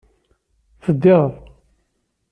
Teddiḍ. 0.83 1.29